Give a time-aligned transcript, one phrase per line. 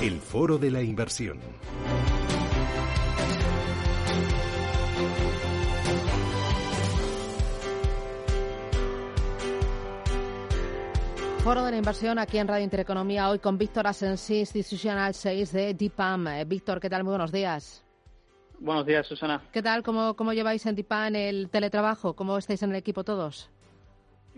[0.00, 1.40] El Foro de la Inversión.
[11.38, 15.74] Foro de la Inversión aquí en Radio Intereconomía, hoy con Víctor Asensi, Institutional 6 de
[15.74, 16.28] DIPAM.
[16.28, 17.02] Eh, Víctor, ¿qué tal?
[17.02, 17.84] Muy buenos días.
[18.60, 19.42] Buenos días, Susana.
[19.50, 19.82] ¿Qué tal?
[19.82, 22.14] ¿Cómo, cómo lleváis en DIPAM el teletrabajo?
[22.14, 23.50] ¿Cómo estáis en el equipo todos?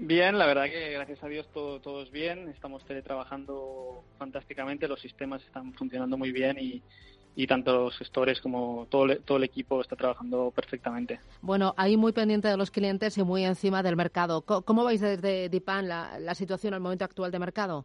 [0.02, 2.48] Bien, la verdad que gracias a Dios todo, todo es bien.
[2.48, 6.82] Estamos teletrabajando fantásticamente, los sistemas están funcionando muy bien y,
[7.36, 11.20] y tanto los gestores como todo, todo el equipo está trabajando perfectamente.
[11.42, 14.40] Bueno, ahí muy pendiente de los clientes y muy encima del mercado.
[14.40, 17.84] ¿Cómo, vais desde DIPAN la, la situación, el momento actual de mercado?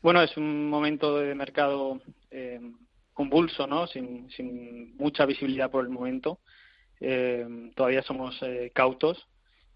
[0.00, 2.60] Bueno, es un momento de mercado eh,
[3.14, 3.88] convulso, ¿no?
[3.88, 6.38] Sin, sin, mucha visibilidad por el momento.
[7.00, 9.26] Eh, todavía somos eh, cautos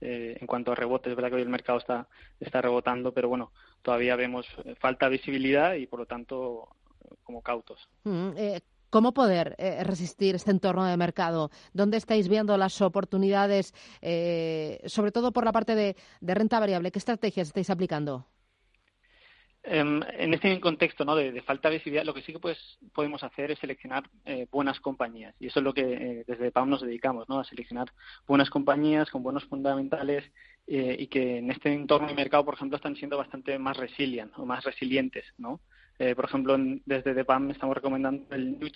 [0.02, 1.10] eh, en cuanto a rebotes.
[1.10, 2.08] Es verdad que hoy el mercado está,
[2.40, 6.68] está rebotando, pero bueno, todavía vemos eh, falta de visibilidad y por lo tanto
[7.22, 7.88] como cautos.
[8.04, 11.50] Mm, eh, ¿Cómo poder eh, resistir este entorno de mercado?
[11.72, 13.72] ¿Dónde estáis viendo las oportunidades,
[14.86, 16.90] sobre todo por la parte de, renta variable?
[16.90, 18.26] ¿Qué estrategias estáis aplicando?
[19.64, 21.14] Um, en este contexto ¿no?
[21.14, 22.58] de, de, falta de visibilidad, lo que sí que pues,
[22.92, 25.36] podemos hacer es seleccionar eh, buenas compañías.
[25.38, 27.38] Y eso es lo que eh, desde PAM nos dedicamos, ¿no?
[27.38, 27.92] a seleccionar
[28.26, 30.24] buenas compañías con buenos fundamentales
[30.66, 34.32] eh, y que en este entorno de mercado, por ejemplo, están siendo bastante más resilient
[34.36, 35.26] o más resilientes.
[35.38, 35.60] ¿no?
[36.00, 38.68] Eh, por ejemplo, en, desde DEPAM estamos recomendando el New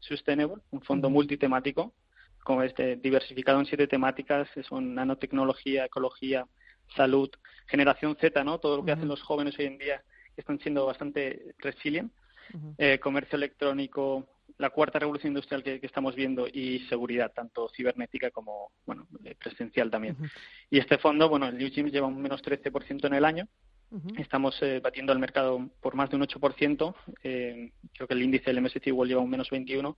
[0.00, 1.94] Sustainable, un fondo multitemático,
[2.42, 6.48] como este, diversificado en siete temáticas, son nanotecnología, ecología,
[6.96, 7.30] salud,
[7.68, 8.58] generación Z, ¿no?
[8.58, 10.02] Todo lo que hacen los jóvenes hoy en día
[10.36, 12.12] están siendo bastante resilient.
[12.52, 12.74] Uh -huh.
[12.76, 14.26] eh, comercio electrónico,
[14.58, 19.34] la cuarta revolución industrial que, que, estamos viendo y seguridad, tanto cibernética como bueno eh,
[19.36, 20.16] presencial también.
[20.18, 20.30] Uh -huh.
[20.70, 23.48] Y este fondo, bueno, el New lleva un menos 13% en el año
[23.92, 24.20] Uh -huh.
[24.20, 26.94] Estamos eh, batiendo al mercado por más de un 8%.
[27.22, 29.96] Eh, creo que el índice del MSCI World lleva un menos 21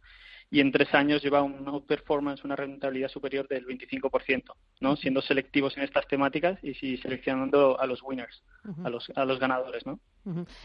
[0.51, 4.97] y en tres años lleva una performance, una rentabilidad superior del 25%, ¿no?
[4.97, 8.87] Siendo selectivos en estas temáticas y si seleccionando a los winners, uh -huh.
[8.87, 10.01] a, los, a los ganadores, ¿no?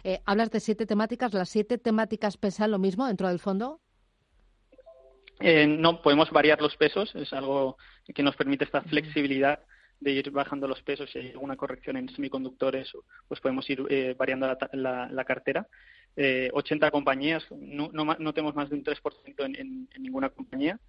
[0.04, 1.34] Eh, hablas de siete temáticas.
[1.34, 3.80] ¿Las siete temáticas pesan lo mismo dentro del fondo?
[5.40, 7.14] Eh, no, podemos variar los pesos.
[7.16, 7.78] Es algo
[8.14, 9.60] que nos permite esta flexibilidad
[10.00, 12.92] de ir bajando los pesos si hay alguna corrección en semiconductores,
[13.28, 15.68] pues podemos ir eh, variando la, la, la cartera.
[16.16, 20.30] Eh, 80 compañías, no, no, no, tenemos más de un 3% en, en, en, ninguna
[20.30, 20.80] compañía.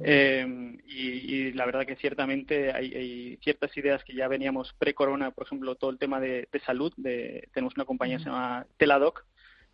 [0.00, 5.30] Eh, y, y, la verdad que ciertamente hay, hay ciertas ideas que ya veníamos pre-corona,
[5.30, 6.92] por ejemplo, todo el tema de, de salud.
[6.96, 8.24] De, tenemos una compañía uh -huh.
[8.24, 9.24] que se llama Teladoc,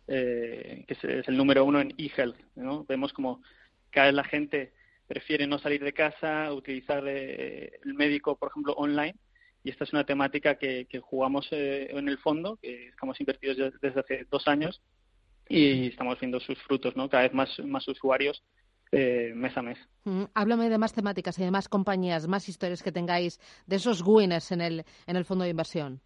[0.07, 2.37] eh, que es, es, el número uno en e-health.
[2.55, 2.83] ¿no?
[2.85, 3.41] Vemos como
[3.89, 4.73] cada vez la gente
[5.11, 9.15] prefiere no salir de casa, utilizar eh, el médico, por ejemplo, online.
[9.61, 13.73] Y esta es una temática que, que jugamos eh, en el fondo, que estamos invertidos
[13.81, 14.81] desde hace dos años
[15.49, 17.09] y estamos viendo sus frutos, ¿no?
[17.09, 18.41] Cada vez más, más usuarios
[18.93, 19.77] eh, mes a mes.
[20.05, 24.01] Mm, háblame de más temáticas y de más compañías, más historias que tengáis de esos
[24.05, 25.99] winners en el, en el fondo de inversión.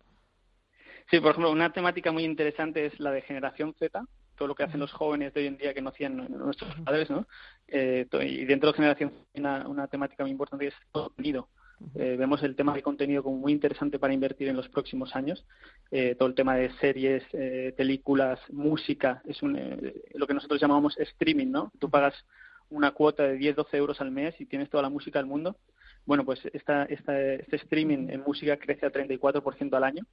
[1.11, 4.03] Sí, por ejemplo, una temática muy interesante es la de generación Z,
[4.35, 7.09] todo lo que hacen los jóvenes de hoy en día que no hacían nuestros padres,
[7.09, 7.27] ¿no?
[7.67, 11.47] Eh, y dentro de generación una, una temática muy importante es contenido.
[11.93, 15.45] Eh, vemos el tema de contenido como muy interesante para invertir en los próximos años.
[15.91, 20.59] Eh, todo el tema de series, eh, películas, música, es un, eh, lo que nosotros
[20.59, 21.71] llamamos streaming, ¿no?
[21.79, 22.13] Tú pagas
[22.69, 25.57] una cuota de 10, 12 euros al mes y tienes toda la música del mundo.
[26.05, 30.03] Bueno, pues esta, esta, este streaming en música crece al 34% al año.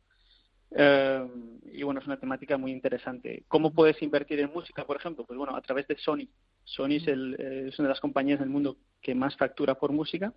[0.75, 3.45] Uh, y bueno, es una temática muy interesante.
[3.49, 5.25] ¿Cómo puedes invertir en música, por ejemplo?
[5.25, 6.29] Pues bueno, a través de Sony.
[6.65, 9.93] Sony es, el, eh, es una de las compañías del mundo que más factura por
[9.93, 10.33] música.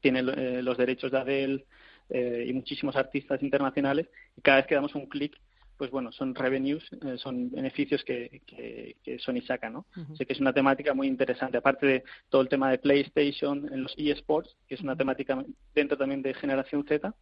[0.00, 1.66] Tiene eh, los derechos de Adele
[2.10, 4.08] eh, y muchísimos artistas internacionales.
[4.36, 5.36] Y cada vez que damos un clic,
[5.78, 9.86] pues bueno, son revenues, eh, son beneficios que, que, que, Sony saca, ¿no?
[9.96, 10.16] Uh -huh.
[10.16, 11.56] Sé que es una temática muy interesante.
[11.56, 15.42] Aparte de todo el tema de PlayStation en los eSports, que es una temática
[15.74, 17.14] dentro también de generación Z.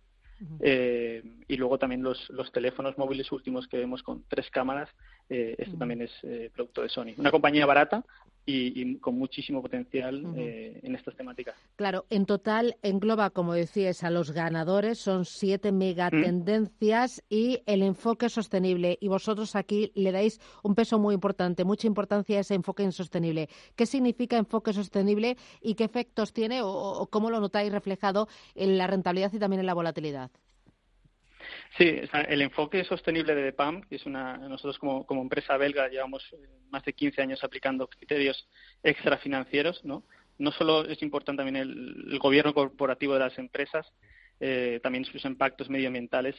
[0.60, 4.88] eh, y luego también los, los, teléfonos móviles últimos que vemos con tres cámaras,
[5.28, 7.14] eh, esto también es eh, producto de Sony.
[7.16, 8.04] Una compañía barata
[8.50, 11.54] y, con muchísimo potencial eh, en estas temáticas.
[11.76, 18.28] Claro, en total engloba, como decías, a los ganadores, son siete megatendencias y el enfoque
[18.28, 18.96] sostenible.
[19.00, 23.48] Y vosotros aquí le dais un peso muy importante, mucha importancia a ese enfoque sostenible.
[23.76, 28.86] ¿Qué significa enfoque sostenible y qué efectos tiene o cómo lo notáis reflejado en la
[28.86, 30.30] rentabilidad y también en la volatilidad?
[31.76, 36.36] Sí, el enfoque sostenible de DEPAM, que es una, nosotros como, empresa belga llevamos eh,
[36.70, 38.48] más de 15 años aplicando criterios
[38.82, 40.04] extrafinancieros, ¿no?
[40.38, 43.86] No solo es importante también el, gobierno corporativo de las empresas,
[44.40, 46.36] eh, también sus impactos medioambientales,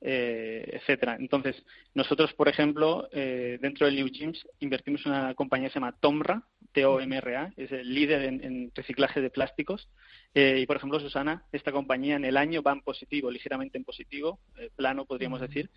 [0.00, 1.16] eh, etcétera.
[1.18, 1.62] Entonces,
[1.94, 5.96] nosotros, por ejemplo, eh, dentro del New Gyms invertimos en una compañía que se llama
[6.00, 9.88] Tomra, T-O-M-R-A, es el líder en, reciclaje de plásticos.
[10.34, 13.84] Eh, y, por ejemplo, Susana, esta compañía en el año va en positivo, ligeramente en
[13.84, 15.70] positivo, eh, plano podríamos decir,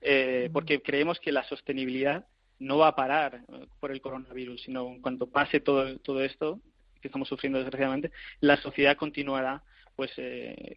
[0.00, 2.26] eh, porque creemos que la sostenibilidad
[2.58, 3.42] no va a parar
[3.78, 6.60] por el coronavirus, sino en cuanto pase todo, todo esto
[7.00, 8.10] que estamos sufriendo desgraciadamente,
[8.40, 9.62] la sociedad continuará
[9.94, 10.10] pues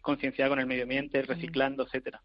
[0.00, 2.22] concienciada con el medio ambiente, reciclando, etcétera.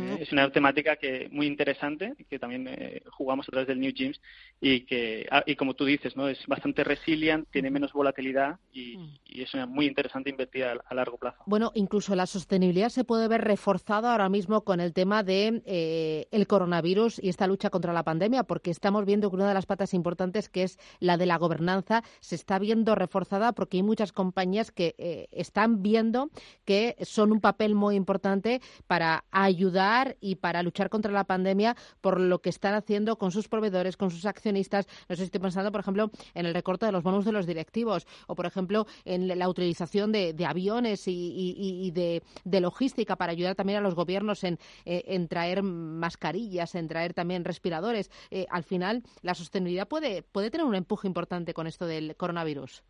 [0.00, 3.92] Eh, es una temática que muy interesante que también eh, jugamos a través del New
[3.92, 4.20] Gyms
[4.60, 8.96] y que ah, y como tú dices no es bastante resilient tiene menos volatilidad y,
[8.96, 9.18] mm.
[9.34, 11.42] es muy interesante invertir a, largo plazo.
[11.46, 16.26] Bueno incluso la sostenibilidad se puede ver reforzada ahora mismo con el tema de eh,
[16.30, 19.66] el coronavirus y esta lucha contra la pandemia porque estamos viendo que una de las
[19.66, 24.12] patas importantes que es la de la gobernanza se está viendo reforzada porque hay muchas
[24.12, 26.30] compañías que están viendo
[26.64, 29.83] que son un papel muy importante para ayudar
[30.20, 34.10] y para luchar contra la pandemia por lo que están haciendo con sus proveedores, con
[34.10, 34.86] sus accionistas.
[35.08, 37.46] No sé si estoy pensando, por ejemplo, en el recorte de los bonos de los
[37.46, 43.78] directivos o, por ejemplo, en la utilización de, aviones y, de, logística para ayudar también
[43.78, 48.10] a los gobiernos en, eh, traer mascarillas, en traer también respiradores.
[48.30, 52.82] Eh, al final, la sostenibilidad puede, puede tener un empuje importante con esto del coronavirus.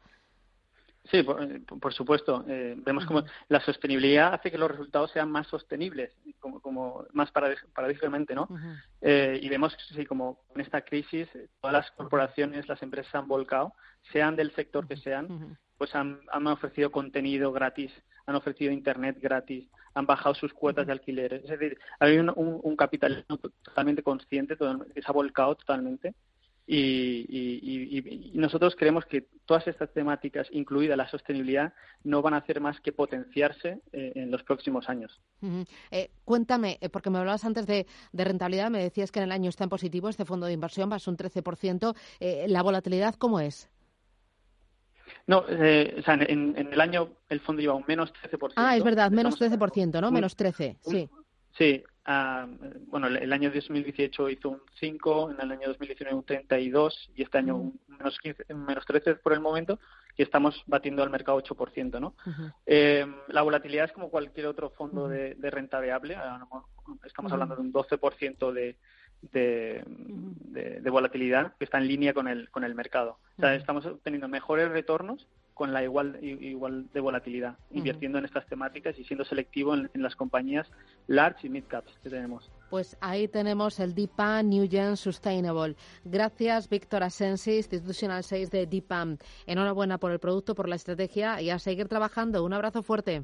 [1.11, 2.45] Sí, por, supuesto.
[2.49, 7.31] Eh, vemos como la sostenibilidad hace que los resultados sean más sostenibles, como, como más
[7.31, 8.49] paradójicamente, ¿no?
[9.03, 13.29] eh, y vemos sí, como en esta crisis eh, todas las corporaciones, las empresas han
[13.29, 13.75] volcado,
[14.13, 17.93] sean del sector que sean, pues han, han, ofrecido contenido gratis,
[18.25, 21.35] han ofrecido internet gratis, han bajado sus cuotas de alquiler.
[21.35, 26.15] Es decir, hay un, un, un capitalismo totalmente consciente, que se ha volcado totalmente
[26.67, 31.75] y, nosotros creemos que todas estas temáticas, incluida la sostenibilidad,
[32.05, 35.21] no van a hacer más que potenciarse eh, en los próximos años.
[35.91, 39.51] Eh, cuéntame, eh, porque me hablabas antes de, rentabilidad, me decías que en el año
[39.51, 41.95] está en positivo este fondo de inversión, va a un 13%.
[42.49, 43.69] ¿La volatilidad cómo es?
[45.27, 48.55] No, o sea, en, el año el fondo lleva un menos 13%.
[48.57, 50.11] Ah, es verdad, menos 13%, ¿no?
[50.11, 51.09] menos 13, sí.
[51.57, 52.47] Sí, Ah,
[52.89, 57.39] bueno, el, año 2018 hizo un 5, en el año 2019 un 32 y este
[57.39, 59.79] año un menos, 15, menos 13 por el momento
[60.17, 61.99] y estamos batiendo al mercado 8%.
[62.01, 62.15] ¿no?
[62.67, 66.19] eh, la volatilidad es como cualquier otro fondo de, renta variable.
[67.05, 68.77] Estamos hablando de un 12% de,
[69.33, 69.83] de,
[70.83, 73.19] de, volatilidad que está en línea con el, con el mercado.
[73.39, 78.47] O sea, estamos obteniendo mejores retornos con la igual, igual de volatilidad, invirtiendo en estas
[78.47, 80.69] temáticas y siendo selectivo en, las compañías
[81.07, 82.51] large y mid caps que tenemos.
[82.71, 85.77] Pues ahí tenemos el DIPAM New Gen Sustainable.
[86.05, 89.19] Gracias, Víctor Asensi, Institutional 6 de DIPAM.
[89.47, 92.45] Enhorabuena por el producto, por la estrategia y a seguir trabajando.
[92.45, 93.23] Un abrazo fuerte.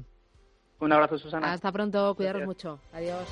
[0.79, 1.51] Un abrazo, Susana.
[1.51, 2.79] Hasta pronto, cuidaros mucho.
[2.93, 3.27] Adiós.